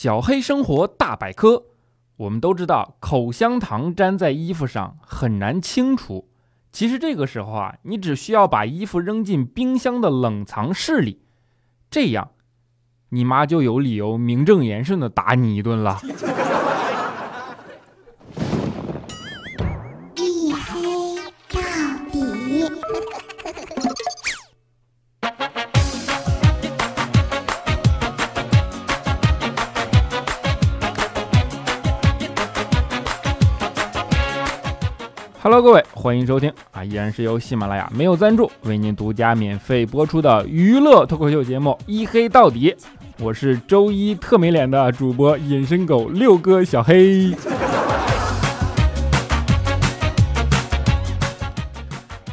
[0.00, 1.64] 小黑生活大百科，
[2.18, 6.28] 我们都知道口香糖粘在衣服上很难清除。
[6.70, 11.22] 其实这个时候啊，你只需要把衣服扔进冰箱的冷藏室里，
[11.90, 12.30] 这样，
[13.08, 16.00] 你妈就有理由名正言顺的打你一顿了。
[36.08, 42.70] 欢迎收听啊，依然是由喜马拉雅没有赞助为您独家免费播出的娱乐脱口秀节目《一黑到底》，
[43.18, 47.30] 我是周一特没脸的主播隐身狗六哥小黑。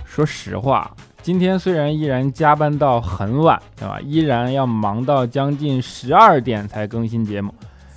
[0.06, 0.90] 说实话，
[1.22, 4.00] 今天虽然依然加班到很晚，对吧？
[4.00, 7.54] 依然要忙到将近十二点才更新节目，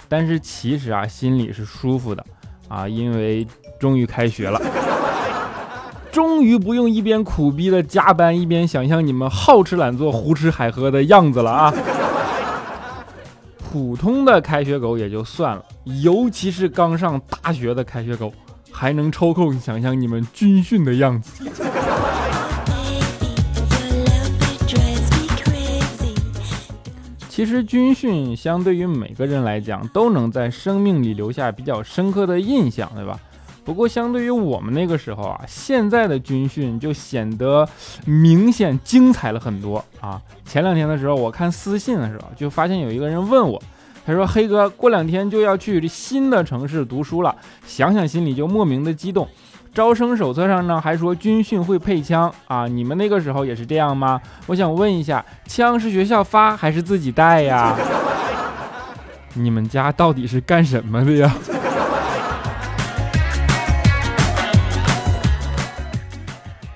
[0.08, 2.24] 但是其实啊，心里是舒服的
[2.66, 3.46] 啊，因为
[3.78, 4.60] 终于开学了。
[6.10, 11.74] 终于不用一边苦逼的加班，一边想象你们好吃懒做、胡吃海喝的样子了啊！
[13.70, 15.62] 普通的开学狗也就算了，
[16.02, 18.32] 尤其是刚上大学的开学狗，
[18.72, 21.44] 还能抽空想象你们军训的样子。
[27.28, 33.20] 其实军训相对于每个人来讲，都能在生命里留下比较深刻的印象，对吧？
[33.68, 37.68] 不过，相对于我们那个时候啊，现在的军训就显得
[38.06, 40.18] 明显精彩了很多啊！
[40.46, 43.62] 前两天的时候，我看私信的时候，就发现有一个人问我，
[44.06, 49.28] 他说：“黑哥，过两天就要去新的城市读书了，想想心里就莫名的激动。
[49.74, 54.18] 招生手册上呢还说军训会配枪啊，你们那个时候也是这样吗？
[54.46, 57.76] 我想问一下，枪是学校发还是自己带呀？
[59.36, 61.36] 你们家到底是干什么的呀？”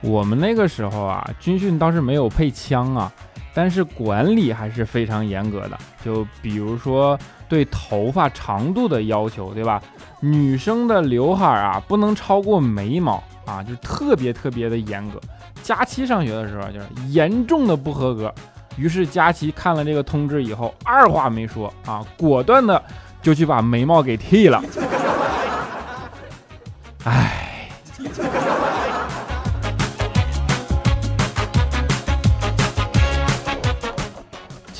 [0.02, 3.12] 我们那个时候啊，军训倒是没有配枪啊，
[3.54, 5.78] 但是管理还是非常严格的。
[6.04, 7.18] 就比如说
[7.48, 9.80] 对头发长度的要求，对吧？
[10.20, 15.20] 女生的刘海啊不能超过眉毛啊，就特别特别的严格。
[15.62, 18.34] 佳琪上学的时候就是严重的不合格，
[18.76, 22.82] 于是佳琪看了这个通知以后，二话没说啊，果断的
[23.22, 24.60] 就去把眉毛给剃了。
[27.04, 27.38] 哎。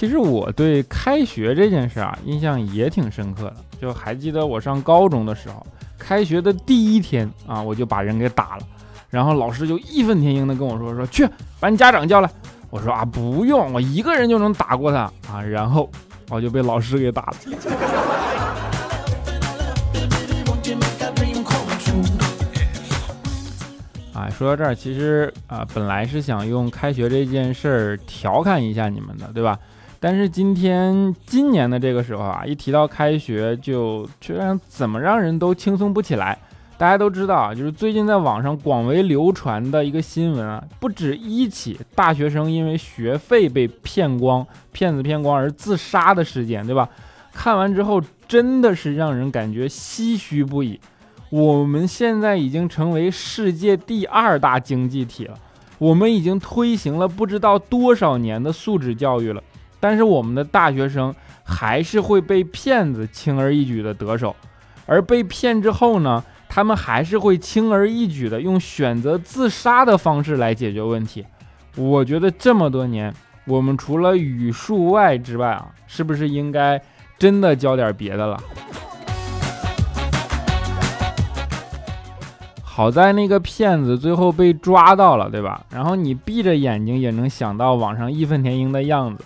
[0.03, 3.57] 其实我对开学这件事啊，印象也挺深刻的。
[3.81, 5.65] 就还记得我上高中的时候，
[5.97, 8.67] 开学的第一天啊，我就把人给打了，
[9.09, 11.25] 然后老师就义愤填膺的跟我说：“说去
[11.61, 12.29] 把你家长叫来。”
[12.69, 15.89] 我说：“啊，不用，我一个人就能打过他啊。”然后
[16.31, 17.37] 我就被老师给打了。
[24.15, 29.57] 啊， 说到这儿，其实啊，本来是想用开学这件事儿调侃一下你们的，对吧？
[30.05, 36.37] 但是今天今年的这个时候啊，一提到开学，就却让怎么让人都轻松不起来。
[36.77, 46.89] 大家都知道啊，就是最近在网上广为流传的一个新闻啊，不止一起大学生因为学费被骗光、骗子骗光而自杀的事件，对吧？
[47.33, 50.81] 看完之后真的是让人感觉唏嘘不已。
[51.31, 55.39] 我们现在已经成为世界第二大经济体了，
[55.79, 59.41] 我们已经推行了不知道多少年的素质教育了。
[59.83, 61.13] 但是我们的大学生
[61.43, 64.37] 还是会被骗子轻而易举的得手，
[64.87, 71.27] 而被骗之后呢，他们还是会轻而易举的用选择自杀的方式来解决问题。
[71.75, 73.13] 我觉得这么多年，
[73.45, 76.81] 我们除了语数外之外啊，是不是应该
[77.19, 78.41] 真的教点别的了？
[82.63, 85.61] 好在那个骗子最后被抓到了，对吧？
[85.71, 89.25] 然后你闭着眼睛也能想到网上义愤填膺的样子。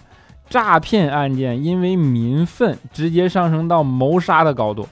[0.49, 4.87] 诈骗案件因为民愤直接上升到谋杀的高度，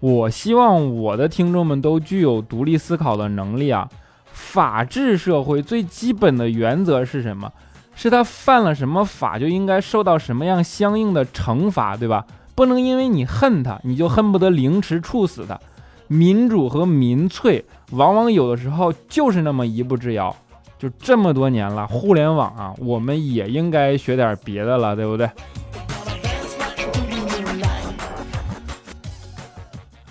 [0.00, 3.88] 我希望我的听众们都具有独立思考的能力啊！
[4.32, 7.52] 法治社会最基本的原则是什么？
[7.94, 12.24] 是他犯了什么法就应该受到什么样相应的惩罚，对吧？
[12.54, 15.58] 不能因为你恨他，你就恨不得凌迟处死他。
[16.06, 20.34] 民主和民粹往往有的时候就是那么一步之遥。
[20.82, 25.30] 就这么多年了，互联网啊，我们也应该学点别的了，对不对？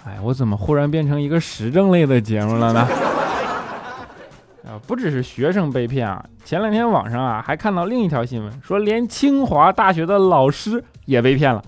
[0.06, 2.88] 哎，我怎么忽然变成一个时政类的节目了呢？
[4.64, 11.62] 啊，不只是学生被骗啊，前两天网上啊还看到另一条新闻，说连清华大学的老师也被骗了。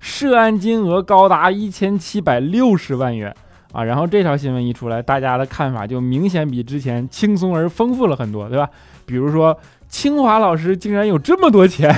[0.00, 3.32] 涉案金额高达一千七百六十万元
[3.72, 3.84] 啊！
[3.84, 8.68] 然后这条新闻一出来，大家的看法就明显比之前轻松而丰富了很多，对吧？
[9.04, 11.94] 比如说，清华老师竟然有这么多钱，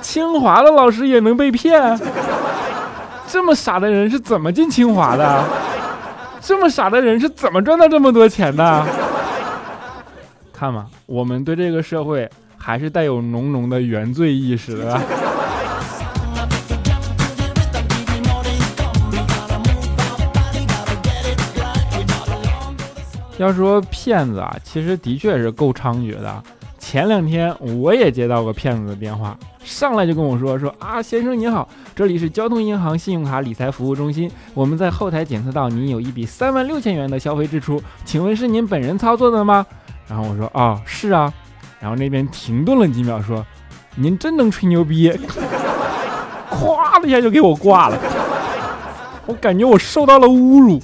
[0.00, 1.98] 清华的老师也能被骗，
[3.26, 5.44] 这么傻的人是怎么进清华的？
[6.40, 8.86] 这么傻的人是怎么赚到这么多钱的？
[10.52, 15.00] 看嘛，我们对这个社会还是带有浓浓的原罪意识的。
[23.42, 26.42] 要说骗子啊，其实的确是够猖獗的。
[26.78, 39.66] 前两天我也接到过骗子的电话，上来就跟我说说啊，先生您好，这里是交通银行信用卡理财服务中心，我们在后台检测到您有一笔三万六千元的消费支出，请问是您本人操作的吗？
[40.08, 41.32] 然后我说啊，是啊。
[41.80, 43.44] 然后那边停顿了几秒，说
[43.96, 45.10] 您真能吹牛逼，
[46.48, 47.98] 咵的一下就给我挂了，
[49.26, 50.80] 我感觉我受到了侮辱。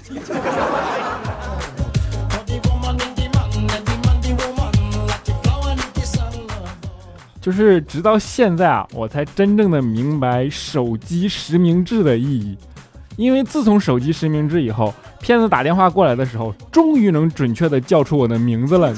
[7.41, 12.57] 就是直到现在啊，我才真正的明白手机实名制的意义。
[13.17, 18.95] 因为自从手机实名制以后，骗子打电话过来的时候，终于能准确的叫出我的名字了。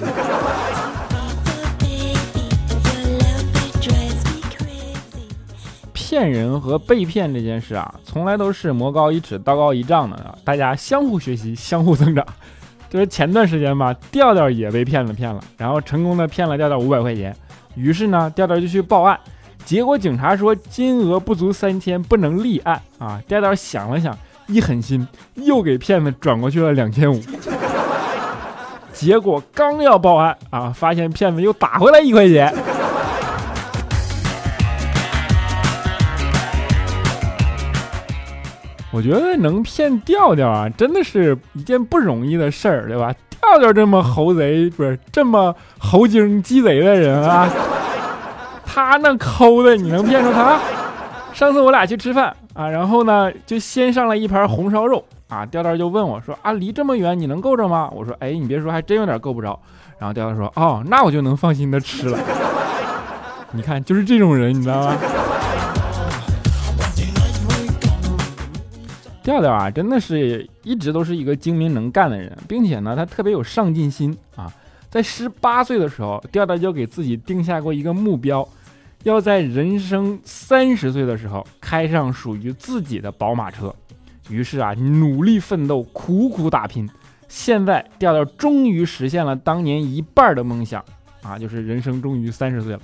[5.95, 12.27] 骗人和被骗这件事啊，从来都是魔高一尺，道高一丈的，大家相互学习，相互增长。
[12.91, 17.35] 就是前段时间吧，调调也被骗子骗了，然后成功的骗了调调五百块钱。
[17.81, 19.19] 于是呢，调调就去报案，
[19.65, 23.21] 结果警察说金额不足三千，不能立案啊。
[23.27, 24.17] 调调想了想，
[24.47, 27.19] 一狠心，又给骗子转过去了两千五。
[28.93, 32.53] 结果刚要报案啊，发现骗子又打回来一块钱。
[38.93, 43.15] 我觉得能骗调调啊，真的是一件不容易的事儿，对吧？
[43.41, 47.49] 调调这么猴贼，不是这么猴精鸡贼的人啊，
[48.65, 50.59] 他那抠的，你能骗着他？
[51.33, 59.59] 上次我俩去吃饭啊，然后呢，就先上了一盘红烧肉啊，调调就问我说：“啊，离这么远，你能够着吗？”我说：“哎，你别说，还真有点够不着。”
[59.99, 62.19] 然后调调说：“哦，那我就能放心的吃了。”
[63.53, 64.95] 你看，就是这种人，你知道吗？
[69.23, 74.53] 调调啊，真的是一直都是一个精明能干的人，并且呢，他特别有上进心啊。
[74.89, 78.47] 在十八岁的时候，调调就给自己定下过一个目标，
[79.05, 83.75] 要在人生三十岁的时候开上属于自己的宝马车。
[84.29, 86.89] 于是啊，努力奋斗，苦苦打拼。
[87.29, 90.85] 现在调调终于实现了当年一半的梦想
[91.23, 92.81] 啊，就是人生终于三十岁了。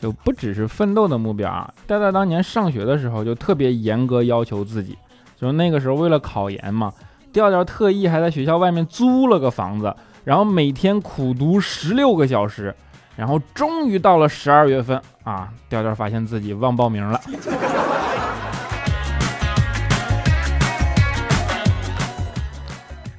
[0.00, 1.72] 就不只是奋斗的目标啊！
[1.86, 4.96] 戴戴当年上学的时候就特别严格要求自己，
[5.36, 6.92] 就是那个时候为了考研嘛，
[7.32, 12.74] 调调特意还在学校外面租了个房子，然后每天苦读十六个小时，
[13.16, 17.20] 然后终于到了十二月份啊，调调发现自己忘报名了。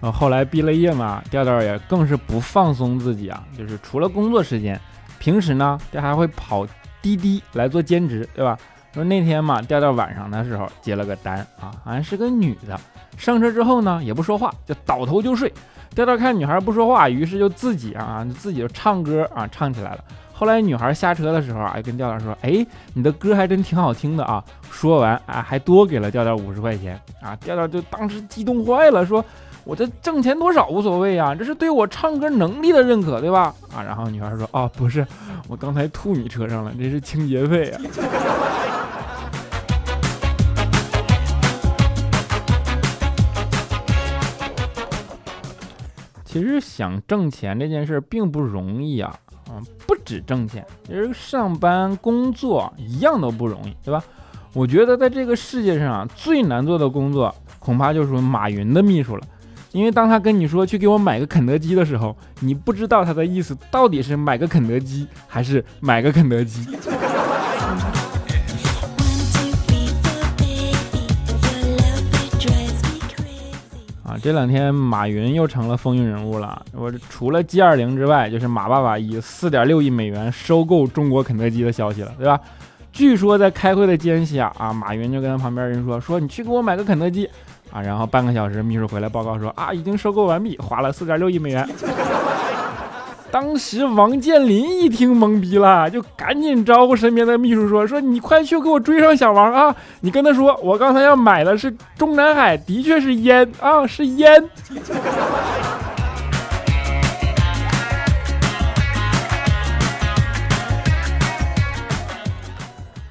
[0.01, 4.79] 然后后来毕了业嘛，调调也更是不放松自己啊，就是除了工作时间。
[5.19, 6.65] 平时呢，这还会跑
[7.01, 8.57] 滴滴来做兼职，对吧？
[8.93, 12.79] 说那天嘛，调调晚上的时候接了个单啊，好像是个女的。
[13.17, 15.53] 上车之后呢，也不说话，就倒头就睡。
[15.93, 20.03] 调调看女孩不说话，于是就自己啊，自己就唱歌啊，唱起来了。
[20.33, 27.35] 后来女孩下车的时候啊，跟调调说：“哎，你的歌还真挺好听的啊。”说完啊，还多给了调调五十块钱啊。
[27.35, 29.23] 调调就当时激动坏了，说。
[29.69, 33.53] 我这挣钱多少无所谓呀，这是对我唱歌能力的认可，对吧？
[33.71, 35.05] 啊，然后女孩说：“啊，不是，
[35.47, 37.79] 我刚才吐你车上了，这是清洁费啊。
[46.25, 49.13] ”其实想挣钱这件事并不容易啊，
[49.49, 54.03] 啊，不止挣钱，其实上班工作一样都不容易，对吧？
[54.53, 59.21] 我觉得在这个世界上，最难做的工作恐怕就是马云的秘书了。
[59.71, 66.75] 因为当他跟你说去给我买个肯德基的时候，你不知道他的意思到底是买个肯德基还是买个肯德基。
[74.03, 76.65] 啊，这两天马云又成了风云人物了。
[76.73, 82.39] 我除了 G 二零之外，就是马爸爸以四点六亿美元收购中国肯德基的消息了，对吧？
[82.91, 87.29] 据说在开会的间隙啊，啊，马云就跟他旁边人说：“说你去给我买个肯德基。”
[87.71, 91.67] 啊，然后半个小时，秘书回来报告说啊，已经收购完毕，花了四点六亿美元。
[93.31, 99.75] 当时王健林一听懵逼了，就赶紧招呼身边的秘书说：“说你快去给我追上小王啊！
[100.01, 104.43] 你跟他说，我刚才要买的是中南海，的确是烟啊，是烟。”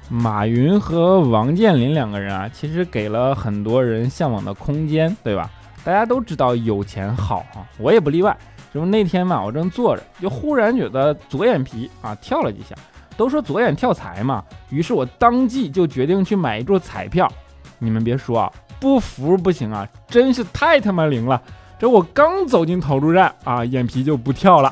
[0.09, 5.49] 马云和王健林两个人啊，其实给了很多人向往的空间，对吧？
[5.83, 8.35] 大家都知道有钱好啊，我也不例外。
[8.73, 12.75] 就是那天嘛，我正坐着，就忽然觉得左眼皮啊跳了几下。
[13.15, 17.31] 都说左眼跳财嘛，于是我当即就决定去买一注彩票。
[17.77, 21.41] 你们别说啊，不服不行啊，真是太他妈灵了！
[21.77, 24.71] 这我刚走进投注站啊，眼皮就不跳了。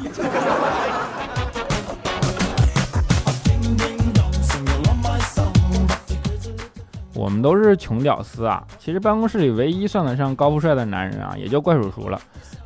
[7.28, 8.64] 我们都是穷屌丝啊！
[8.80, 12.18] 其实办公室里唯一算得上高富帅的男人啊，也就怪叔叔了。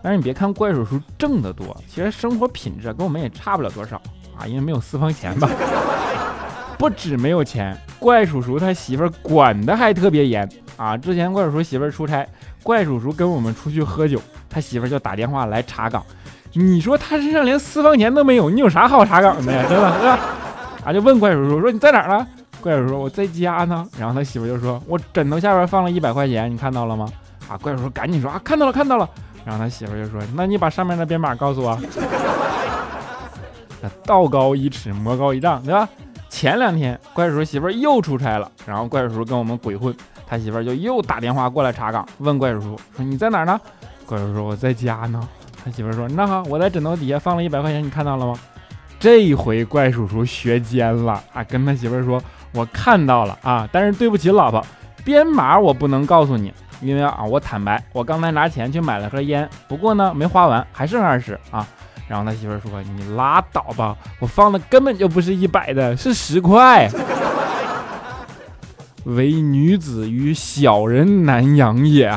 [0.03, 3.99] 但是你别看怪叔叔挣得多，其实生活品质跟我们也差不了多少
[4.37, 5.49] 啊，因为没有私房钱吧。
[6.77, 10.95] 不止没有钱，怪叔叔他媳妇管的还特别严啊。
[10.95, 12.23] 之前怪叔叔媳妇出差，
[12.61, 16.05] 怪叔叔跟我们出去喝酒，他媳妇就打电话来查岗。
[16.53, 19.65] 你说他身上连私房钱都没有，你有啥好查岗的呀？
[19.67, 19.97] 对吧？
[19.99, 20.19] 对吧？
[20.85, 22.27] 啊，就问怪叔叔说你在哪儿呢？
[22.61, 23.85] 怪叔叔说我在家呢。
[23.97, 27.07] 然后他媳妇就说我枕头下边放了一百块钱，你看到了吗？
[27.49, 29.09] 啊，怪叔叔赶紧说啊看到了看到了。
[29.43, 31.75] 然后他媳妇就说：“那你把上面的编码告诉我。
[34.05, 35.89] 道高一尺，魔高一丈，对吧？
[36.29, 39.93] 前两天怪叔叔媳妇又出差了，然后怪叔叔跟我们鬼混，
[40.27, 43.59] 他媳妇就又打电话过来查岗，问怪叔叔说你在哪儿呢？
[44.05, 45.27] 怪叔叔说我在家呢。
[45.63, 48.35] 他媳妇说那好，我在枕头底下放了一百块钱，你看到了吗？
[48.99, 52.21] 这回怪叔叔学奸了啊，跟他媳妇说
[52.53, 54.65] 我看到了啊，但是对不起老婆，
[55.03, 61.67] 编码我不能告诉你。”因为啊，我坦白，我刚才拿钱去买了盒烟，不过呢没花完，还剩二十啊。
[62.07, 66.89] 然后他媳妇说：“你拉倒吧，我放的根本就不是一百的，是十块。
[69.05, 72.11] 唯女子与小人难养也。”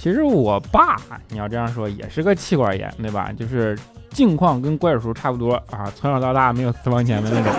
[0.00, 0.96] 其实我爸，
[1.28, 3.30] 你要这样说，也是个气管炎，对吧？
[3.38, 3.78] 就是。
[4.12, 7.52] 境况跟怪叔叔差不多啊，从小到大没有私房钱的那种。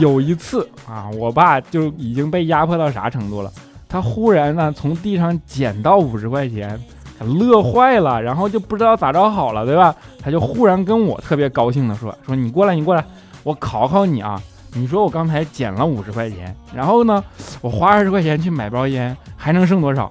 [0.00, 3.52] 有一次啊，我爸就已经被压迫到啥程度了？
[3.86, 6.80] 他忽然呢从地上捡到五十块钱，
[7.20, 9.94] 乐坏了，然后就不知道咋着好了，对吧？
[10.22, 13.04] 他就忽然跟我特别高兴的说：“说你过来，你过来，
[13.42, 14.40] 我考考你啊！
[14.72, 17.22] 你说我刚才捡了五十块钱，然后呢，
[17.60, 20.10] 我花二十块钱去买包烟，还能剩多少？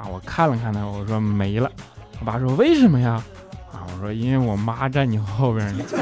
[0.00, 1.70] 啊？”我看了看他，我说没了。
[2.20, 3.22] 我爸说：“为什么呀？”
[3.72, 5.84] 啊我说，因为我妈在你后边呢。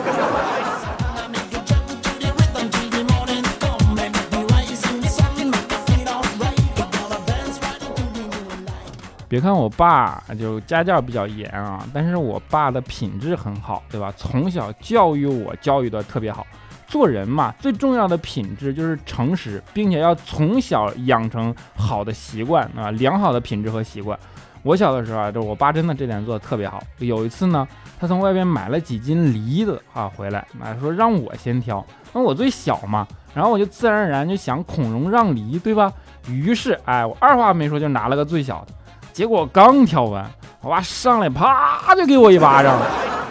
[9.31, 14.11] 别看我爸就家教比较严啊，但是我爸的品质很好，对吧？
[14.17, 16.47] 从小教育我，教育的特别好。
[16.89, 24.19] 做人嘛，最重要的品质就是诚实，并且要从小养成好的习惯啊，良好的品质和习惯。
[24.63, 26.83] 我小的时候啊，就我爸真的这点做的特别好。
[26.99, 27.67] 有一次呢，
[28.01, 35.93] 他从外边买了几斤梨子啊回来，啊说让我先挑，那我最小嘛，然后我就自然而然就想孔融让梨，对吧？
[36.27, 38.73] 于是哎，我二话没说就拿了个最小的，
[39.13, 40.29] 结果刚挑完，
[40.61, 42.77] 我爸上来啪就给我一巴掌，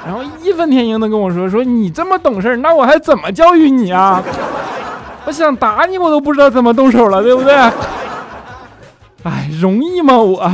[0.07, 4.23] 然后义愤填膺的跟我说说你这么懂事，那我还怎么教育你啊？
[5.27, 7.53] 我想打你我都不知道怎么动手了，对不对？
[9.23, 10.49] 哎，容易吗我？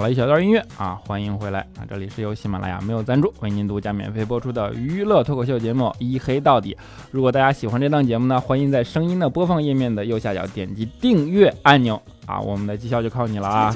[0.00, 1.84] 好了一小段音乐啊，欢迎回来啊！
[1.86, 6.72] 这里是由喜马拉雅没有赞助为您独家免费播出的娱乐脱口秀节目《一黑到底》。
[7.10, 12.40] 如果大家喜欢这档节目呢，欢迎在声音的播放页面的右下角点击订阅按钮啊！
[12.40, 13.74] 我们的绩效就靠你了啊！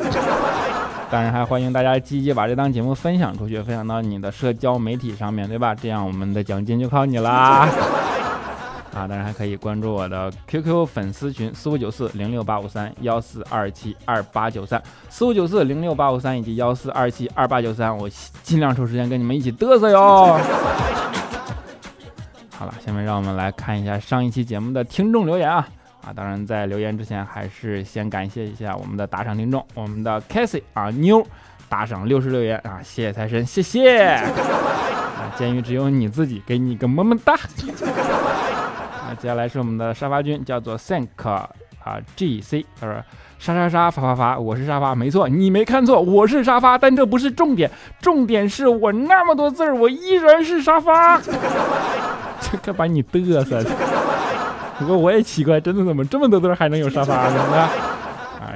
[1.12, 5.74] 当然还欢迎大家积极把这档节目分享出去，分享到你的社交媒体上面对吧？
[5.74, 7.68] 这样我们的奖金就靠你啦！
[8.94, 18.08] 啊，当然还可以关注我的 QQ 粉丝群四五九四零六八五三幺四二七二八九三四五九四零六八五三以及幺四二七二八九三，我
[18.44, 20.38] 尽量抽时间跟你们一起嘚瑟哟。
[22.56, 25.66] 好了，下面让我们来看一下上一期节目的听众留言啊
[26.06, 26.12] 啊！
[26.14, 31.26] 当然在留言之前，还是先感谢一下我们的打赏听众，我们的 casey 啊妞
[31.68, 33.98] 打赏六十六元啊，谢谢财神，谢谢。
[33.98, 37.36] 啊，鉴于只有你自己，给你个么么哒。
[39.16, 41.48] 接下来是我们的沙发君，叫做 Thank 啊
[42.16, 42.96] G C，他说
[43.38, 51.20] 沙沙沙发发发，我是沙发，没错，你没看错，我是沙发，但这不是重点，重点是我那么多字儿，我依然是沙发，
[52.40, 53.70] 这可把你嘚瑟的。
[54.78, 57.68] 不过我也奇怪，真的怎么这么多字还能有沙发呢？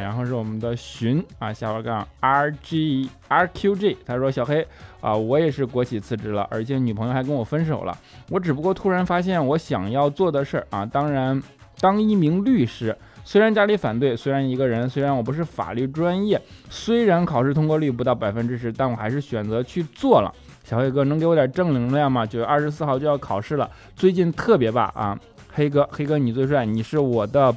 [0.09, 4.67] 然后是我们的寻啊下划杠 R G R Q G，他说小黑
[5.03, 7.95] 啊，我也是国企辞职了，而且女朋友还跟我分手了。
[8.31, 11.43] 我只不过突然发现我想要做的事儿啊，当然
[11.79, 12.97] 当一名律师。
[13.23, 20.35] 虽然家里反对，虽然一个人，虽然我不是法律专业，虽然考试通过率不到百分之十，但我还是选择去做了。
[20.65, 22.25] 小黑哥能给我点正能量吗？
[22.25, 25.19] 九月二十四号就要考试了，最近特别棒啊！
[25.53, 27.55] 黑哥，黑哥你最帅，你是我的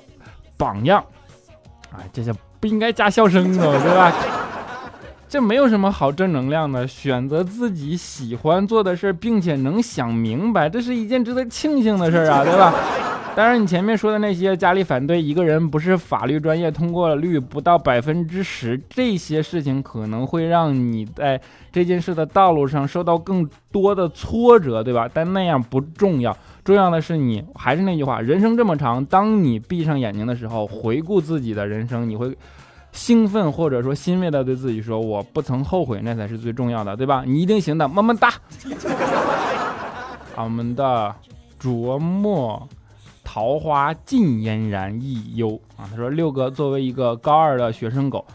[0.57, 1.01] 榜样。
[1.97, 4.11] 哎，这些不应该加笑声的，对吧？
[5.31, 6.85] 这没有什么好正能量的。
[6.85, 12.73] 选择自己喜欢做的事，并且能想明白，这是一件值得庆幸的事啊， 对吧？
[13.33, 21.39] 当然，你前面说的那些家里反对，一个人不是法律专业，通过率不到百分之十，这些事情可能会让你在
[21.71, 25.09] 这件事的道路上受到更多的挫折，对吧？
[25.13, 32.35] 但那样不重要，重要的是你还是那句话，人生这么长，当你闭上眼睛的时候，回顾自己的人生，你会
[32.91, 38.33] 兴奋或者说欣慰的对自己说：“我不曾后悔，那才是最重要的，对吧？”你一定行的，么么哒。
[40.37, 41.15] 我们的
[41.61, 42.67] 琢磨。
[43.23, 45.87] 桃花尽嫣然亦忧啊！
[45.89, 48.25] 他说：“六哥作为一个高二的学生狗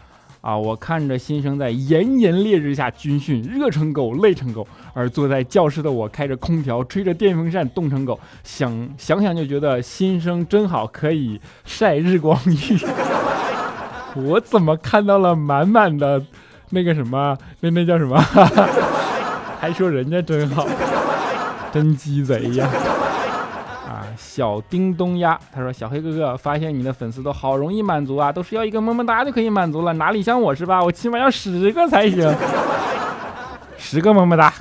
[0.41, 8.19] 啊，我看着新生在炎炎烈日下军训，热成狗，累成狗；而坐在教室的我，开着空调，吹着电风扇，冻成狗。
[8.43, 12.55] 想想想就觉得新生真好，可以晒日光浴。
[14.25, 16.21] 我怎么看到了满满的
[16.69, 17.37] 那个什么？
[17.59, 18.17] 那那叫什么？
[19.59, 20.67] 还说人家真好，
[21.71, 22.67] 真鸡贼呀！”
[23.87, 30.83] 啊小叮咚呀，他说：“小黑哥哥，发现你的粉丝都好容易满足啊，都是要一个么么哒就可以满足了，哪里像我是吧？
[30.83, 32.35] 我起码要十个才行，
[33.77, 34.53] 十个么么哒。”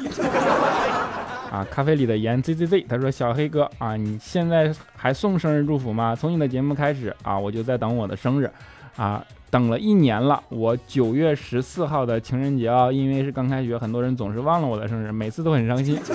[1.50, 6.14] 啊，咖啡里的盐 z z z，他说：“小黑哥啊，你现在还送生日祝福吗？
[6.14, 8.50] 从你的节目开始啊，我就在等我的生日，
[8.96, 9.24] 啊，
[9.56, 10.38] 等了一年了。
[10.50, 15.98] 我九月十四号的情人节啊，因为是刚开学，很多人总是忘了我的生日，每次都很伤心。”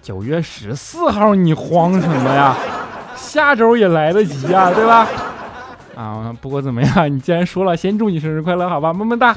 [0.00, 2.56] 九月十四号，你慌什么呀？
[3.14, 5.06] 下周也来得及呀，对吧？
[5.94, 7.14] 啊，不过怎么样？
[7.14, 8.90] 你既然说了，先祝你生日快乐，好吧？
[8.90, 9.36] 么么哒。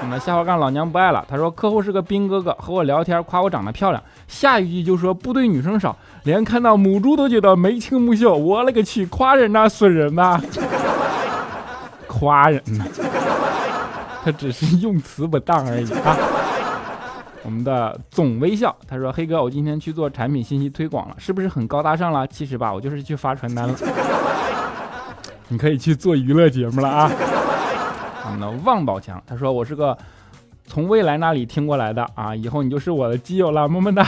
[0.00, 1.22] 那么下滑杠老娘不爱了。
[1.28, 8.34] 他说客户是个兵哥哥，和我聊天夸我长得漂亮，下一句就说部队女生少，连看到母猪都觉得眉清目秀。
[8.34, 10.40] 我勒个去，夸人呐，损人呐！
[12.24, 12.84] 夸人呢，
[14.24, 16.16] 他只是用词不当而已啊。
[17.42, 22.26] 我们的总微笑，他说：“黑哥，我今天去做产品信息推广了，是不是很高大上了？
[22.26, 23.74] 其实吧，我就是去发传单了。
[25.48, 27.10] 你可以去做娱乐节目了啊。”
[28.24, 29.94] 我们的旺宝强，他说：“我是个
[30.66, 34.02] 从未来那里听过来的啊，以后你就是我的基友了，么么哒。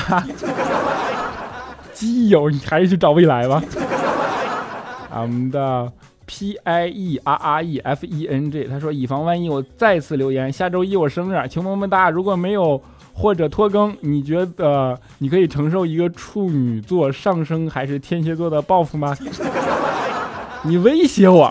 [1.92, 3.62] 基友，你还是去找未来吧。”
[5.12, 5.92] 我们的
[6.27, 12.11] P I E R R E F E N G，他说：“以防万一，我再次留言，下周一我生日，求么么哒。
[12.11, 12.81] 如果没有。”
[13.19, 19.17] 或者拖更，你觉得你可以承受一个处女座上升还是天蝎座的报复吗？
[20.65, 21.51] 你威胁我，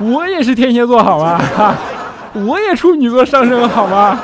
[0.00, 1.40] 我也是天蝎座好吗？
[2.34, 4.20] 我也处女座上升好吗？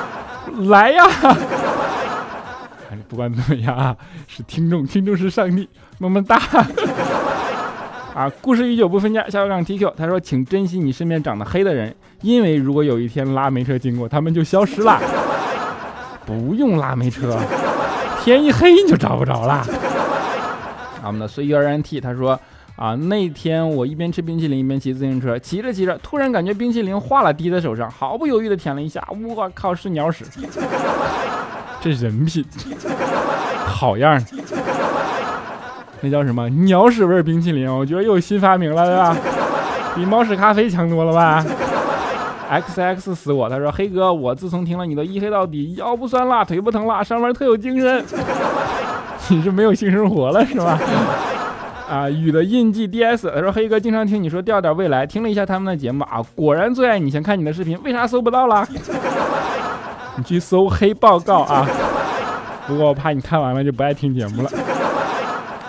[0.69, 1.07] 来呀！
[3.09, 3.97] 不管怎么样啊，
[4.29, 5.67] 是听众，听众是上帝，
[5.97, 6.39] 么么哒！
[8.15, 15.01] 啊，故事已久不分家，下个杠 TQ，他说，请珍惜你身边长得黑的人，因为如果有一天拉煤车经过，他们就消失了。
[16.27, 17.39] 不用拉煤车，
[18.23, 19.65] 天一黑你就找不着了。
[21.05, 22.39] 我们的随遇而安 T 他说
[22.77, 30.25] 啊，那天我一边吃冰淇淋一边骑自行车，骑着骑着，突然感觉冰淇淋化了，滴在手上，毫不犹豫的舔了一下，我靠，是鸟屎！
[31.81, 32.45] 这人品，
[33.65, 34.60] 好样的！
[36.03, 37.71] 那叫什么鸟屎味冰淇淋？
[37.71, 39.17] 我觉得又有新发明了，对吧？
[39.95, 41.45] 比猫屎咖啡强多了吧
[42.49, 43.49] ？X X 死我！
[43.49, 48.05] 他说：“黑哥，我自从听了你的一黑到底，腰不酸了，腿不疼了，上班特有精神。
[49.29, 50.79] 你是没有性生活了是吧？”
[51.91, 57.11] 啊，雨的印记 D S 他说：“黑哥经常听你说调调未来，听了一下他们的节目啊，果然最爱你。
[57.11, 58.67] 想看你的视频，为啥搜不到了？
[60.17, 61.67] 你去搜黑报告啊！
[62.67, 64.51] 不过我怕你看完了就不爱听节目了。”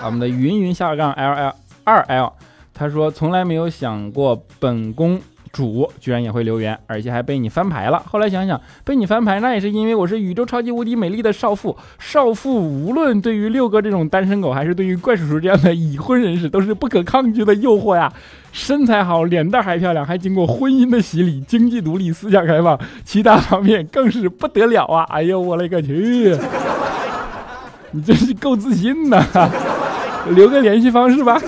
[0.04, 2.34] 我们的云云下杠 L L 二 L
[2.74, 5.20] 他说：“从来没有想过本宫。”
[5.54, 8.02] 主居然也会留言，而且还被你翻牌了。
[8.08, 11.76] 后来想想，被你翻牌那也是因为我是宇宙超级无敌美丽的少妇。
[12.00, 18.10] 少妇无论对于六哥这种单身狗，还是对于怪叔叔这样的已婚人士，都是不可抗拒的诱惑呀。
[18.54, 25.04] 身材好，脸蛋还漂亮，还经过婚姻的洗礼，经济独立，思想开放，其他方面更是不得了啊！
[25.10, 26.34] 哎呦，我勒个去！
[27.92, 29.22] 你真是够自信的，
[30.36, 31.42] 留个联系方式吧。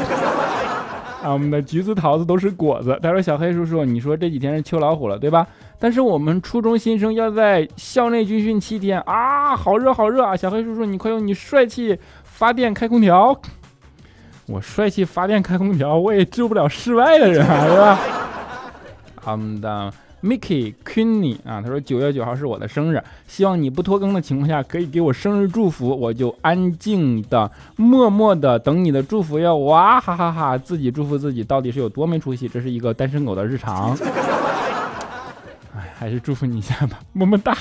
[1.24, 3.00] 啊，我们的橘子桃子都是果子。
[3.02, 5.48] 他说：“小黑叔叔，你说这几天是秋老虎了，对吧？
[5.80, 10.36] 但是我们初中新生要在校内军训七天啊，好热好热啊！
[10.36, 13.40] 小黑叔叔，你快用你帅气发电开空调。
[14.48, 18.00] 我帅气发电开空调，我也治不了室外的人啊，对吧？
[19.32, 29.58] 我们的。” Mickey Queenie 啊，他说九月九号是我的生日，希望你不拖更的情况下可以给我生日祝福，我就安静的、默默的等你的祝福哟。
[29.58, 32.48] 哇哈哈哈，自己祝福自己到底是有多没出息？
[32.48, 33.98] 这是一个单身狗的日常。
[35.76, 37.52] 哎，还是祝福你一下吧，么么哒。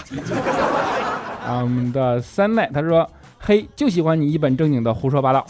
[1.44, 5.44] 啊，我们的三奈他说，嘿，就喜欢你一本正经的胡说八道。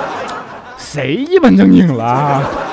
[0.76, 2.65] 谁一本正经了？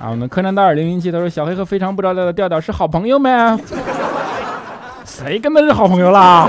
[0.00, 3.58] 啊，我们柯南道尔零零七他说小黑和非常不着调的调调是好朋友吗？
[5.04, 6.48] 谁跟他是好朋友啦？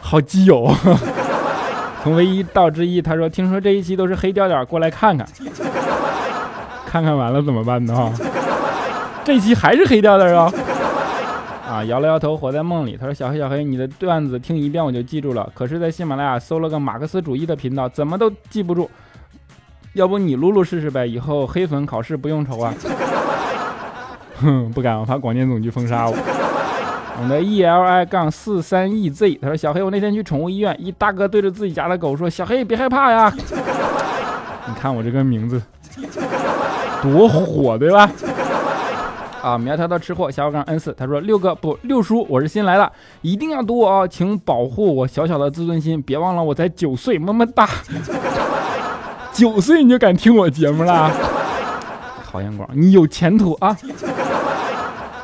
[0.00, 0.74] 好基友。
[2.02, 5.26] 从唯一到之一，他说听说这一期都是黑调调，过来看看。
[6.86, 8.10] 看看完了怎么办呢？
[9.24, 10.50] 这一期还是黑调调啊？
[11.68, 12.96] 啊，摇了摇头，活在梦里。
[12.98, 18.88] 他说小黑小黑，你的段子听一遍我就记住了，可是在喜马拉雅搜了个马克思主义的频道，怎么都记不住。
[19.98, 22.72] 要不你撸撸试试呗，以后黑粉考试不用愁啊。
[24.40, 26.14] 哼， 不敢，我怕广电总局封杀我。
[27.16, 33.34] 我们的 E L I 杠四三 E Z，他说小黑，我那天去宠物医院，一大哥对着自己家的狗说：“小黑别害怕呀。”
[34.68, 35.60] 你看我这个名字
[37.02, 38.08] 多火，对吧？
[39.42, 47.68] 啊，苗条的吃货，小杠 N 四，他说六哥不六叔，我是新来的，一定要读我哦，请保护我小小的自尊心，别忘了我才九岁，么么哒。
[49.38, 51.08] 九岁你就敢听我节目了？
[52.24, 53.76] 好眼光，你有前途啊！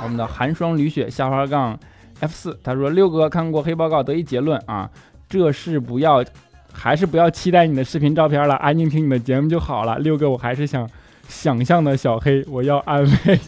[0.05, 1.77] 我们的寒霜雨雪下滑杠
[2.21, 4.89] F 四，他说六哥看过黑报告得一结论啊，
[5.29, 6.25] 这是不要，
[6.73, 9.99] 还是不要期待你的视频照片了，安静听你的节目就好了。
[9.99, 10.89] 六哥，我还是想
[11.27, 13.41] 想象的小黑，我要安慰，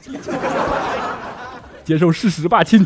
[1.84, 2.84] 接受事实吧，亲。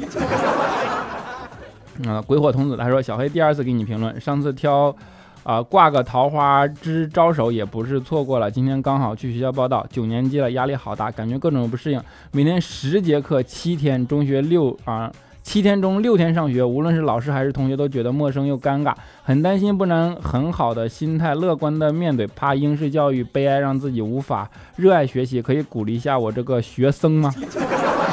[2.07, 4.95] 啊，鬼火童子他说小黑第二次给你评论，上次挑。
[5.43, 8.51] 啊，挂个桃花枝招手也不是错过了。
[8.51, 12.03] 今天刚好去学校报道，九年级了，压力好大，感觉各种不适应。
[12.33, 15.11] 每天十节课，七天，中学六啊，
[15.43, 25.41] 七天中六天上学，无论是老师还是同学都觉得陌生又尴尬，很担心不能很好的心态乐观的面对，怕应试教育悲哀让自己无法热爱学习。
[25.41, 27.33] 可以鼓励一下我这个学生吗？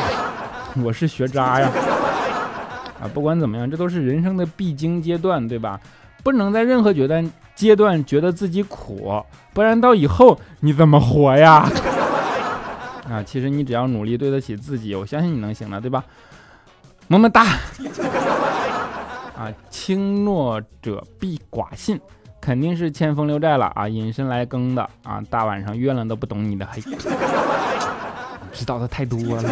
[0.82, 1.70] 我是学渣呀！
[3.02, 5.80] 啊，不管怎么样，这都是人生的必经阶段，对吧？
[6.24, 11.70] 不能在任何阶段阶段觉得自己苦，不然到以后你怎么活呀？
[13.10, 16.04] 啊，其实你只要努力对得起自己，我相信你能行的，对吧？
[17.08, 17.46] 么么哒！
[19.38, 21.98] 啊，轻诺者必寡信，
[22.42, 23.88] 肯定是欠风流债了啊！
[23.88, 26.82] 隐身来更的啊，大晚上月亮都不懂你的黑，
[28.52, 29.44] 知道的太多了。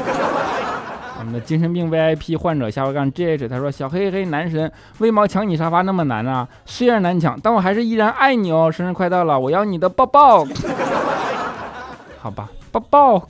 [1.18, 6.48] 我们的精神病 VIP 患者下回杠 GH，他说：“小黑黑男神，为毛抢你沙发那么难啊？
[6.66, 8.72] 虽然难抢，但我还是依然爱你哦。
[8.72, 10.46] 生日快到了，我要你的抱抱。
[12.22, 13.28] 好吧，抱抱。”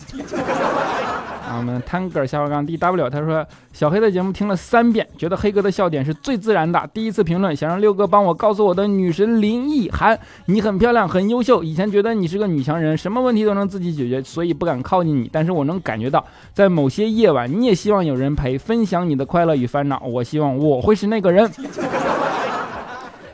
[1.57, 6.89] 我们 Tanger 下划杠 DW，他说小黑的节目听了三遍，觉得黑哥的笑点是最自然的。
[6.93, 11.63] 第一次评论，想让六哥帮我告诉我的女神林奕涵，你很漂亮，很优秀。
[11.63, 15.29] 以前觉得你是个女强人，什么问题都能自己解决，所以不敢靠近你。
[15.31, 20.01] 但是我能感觉到，在某些夜晚，你也希望有人陪，分享你的快乐与烦恼。
[20.05, 21.49] 我希望我会是那个人。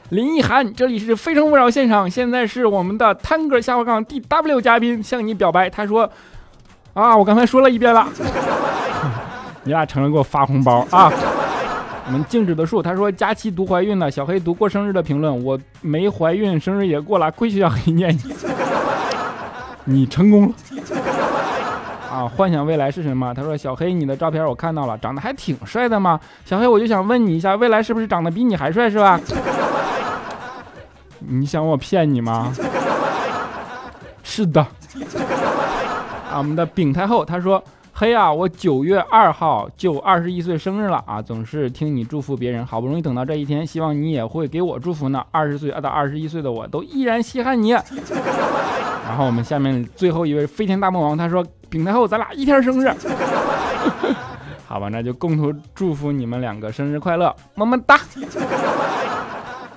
[0.10, 6.10] 林奕涵，这里是非诚勿扰现场，现在是我们的 Tanger 下划杠 DW 嘉宾向你表白，他说。
[6.94, 7.16] 啊！
[7.16, 8.06] 我刚才说了一遍了，
[9.64, 11.12] 你俩承认给我发红包啊！
[12.08, 18.50] 我们静止的树，他说佳期读怀孕了，小黑读过生日的评论，我没怀孕，生日也过了，跪求小黑念一次，
[19.86, 20.54] 你成功了
[22.12, 22.28] 啊！
[22.28, 23.34] 幻想未来是什么？
[23.34, 26.20] 他说小黑，你的照片我看到了，长得还挺帅的嘛。
[26.44, 29.18] 小黑，我就想问你一下，未来是不是长得比你还帅是吧？
[31.20, 32.52] 你想我骗你吗？
[34.24, 34.66] 是的。
[36.42, 45.24] 我们的丙太后，她说：“嘿啊，我九月二号就二十一岁生日了啊，总是听你祝福别人，好不容易等到这一天，希望你也会给我祝福呢。
[45.30, 47.74] 二十岁到二十一岁的我都依然稀罕你。”
[49.06, 52.92] 然后我们下面最后一位飞天大魔王，他说丙太后，咱俩一天生日。
[54.66, 58.00] 好吧，那就共同祝福你们两个生日快乐，么么哒。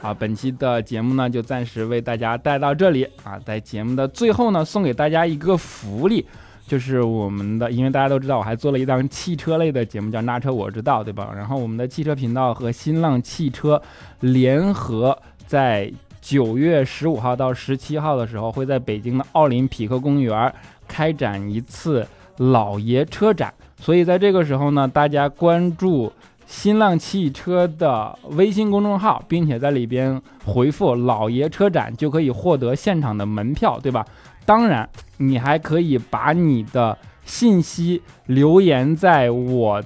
[0.01, 6.27] 好，本期的节目呢就暂时为大家带到这里啊，在节目的最后呢，送给大家一个福利，
[6.67, 11.31] 就是我们的，因为大家都知道我还做了一档汽车类的节目，叫《那车我知道》，对吧？
[11.37, 13.81] 然后我们的汽车频道和新浪汽车
[14.21, 20.53] 联合在九月十五号到十七号的时候，会在北京的奥林匹克公园
[20.89, 22.07] 开展一次
[22.39, 23.53] 老爷车展。
[23.79, 26.11] 所以在这个时候呢，大家关注
[26.47, 34.07] 新浪汽车的微信公众号，并且在里边回复“老爷车展”，就可以获得现场的门票，对吧？
[34.45, 39.83] 当然，你还可以把你的信息留言在我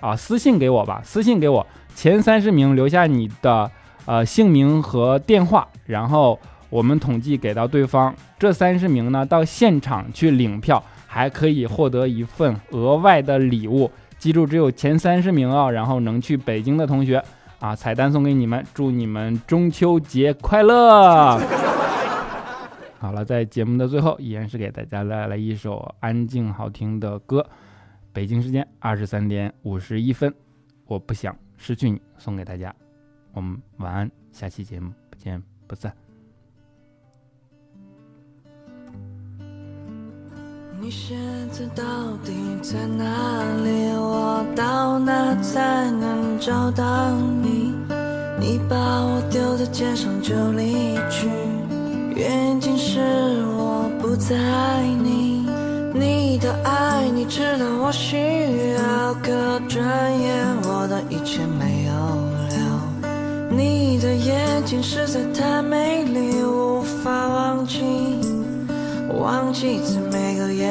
[0.00, 3.70] 啊私信给我吧，私信给我前三十名留下你的
[4.06, 6.38] 呃姓名和电话，然后
[6.70, 8.14] 我们统计给到对方。
[8.38, 10.82] 这三十名呢，到现场去领票。
[11.10, 17.20] 还可以获得一份额外的礼物，记住只有前三十名啊，然后能去北京的同学
[17.60, 21.40] 啊，彩蛋送给你们，祝你们中秋节快乐！
[23.00, 27.46] 好了，在节目的最后，依然是给大家带来一首安静好听的歌，
[28.12, 30.34] 北京时间二十三点五十一分，
[30.84, 32.74] 我不想失去你，送给大家，
[33.32, 35.94] 我们晚安，下期节目不见不散。
[40.80, 41.16] 你现
[41.50, 42.32] 在到底
[42.62, 43.04] 在哪
[43.62, 43.92] 里？
[43.94, 47.74] 我到哪才能找到你？
[48.40, 51.28] 你把我丢在街上就离去，
[52.18, 52.98] 眼睛是
[53.56, 54.34] 我不在
[54.84, 55.46] 意
[55.94, 58.16] 你的爱，你知道我需
[58.74, 59.30] 要，可
[59.68, 59.86] 转
[60.20, 62.82] 眼我的一切没有了。
[63.50, 67.78] 你的眼睛实在太美丽，无法忘记。
[69.16, 70.68] 忘记在每个夜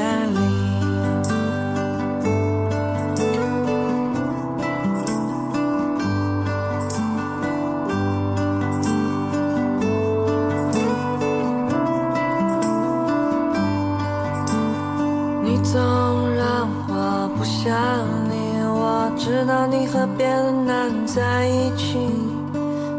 [19.69, 21.97] 你和别的男人在一起，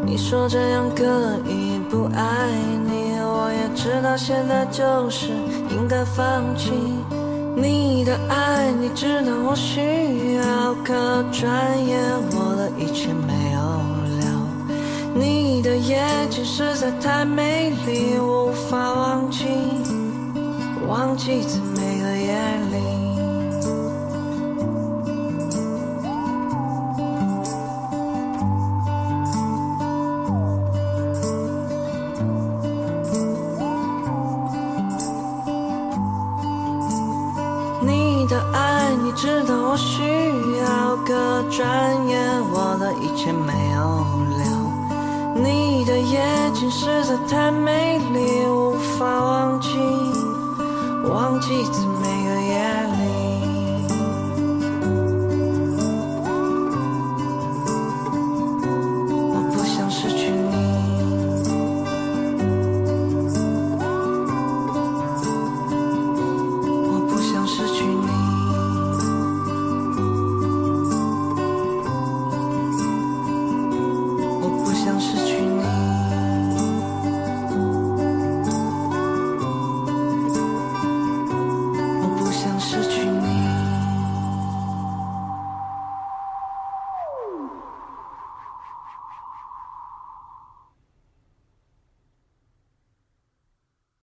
[0.05, 1.03] 你说这样可
[1.47, 2.49] 以不爱
[2.85, 3.19] 你。
[3.21, 5.27] 我也知道现在就是
[5.69, 6.71] 应该放弃
[7.55, 10.93] 你的爱，你知道我需要，可
[11.31, 11.47] 转
[11.85, 11.99] 眼
[12.31, 13.59] 我的一切没有
[14.19, 14.21] 了。
[15.13, 19.45] 你的眼睛实在太美丽，我无法忘记，
[20.87, 21.68] 忘记在每
[41.49, 43.79] 转眼我的一切没有
[44.37, 44.45] 了。
[45.35, 49.69] 你的眼睛实在太美丽，无法忘记，
[51.09, 52.18] 忘记自美。